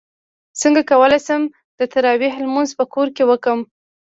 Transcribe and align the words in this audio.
څنګه 0.61 0.81
کولی 0.91 1.19
شم 1.25 1.41
د 1.79 1.81
تراویحو 1.93 2.43
لمونځ 2.45 2.69
په 2.79 2.83
کور 2.93 3.07
کې 3.15 3.23
وکړم 3.27 3.59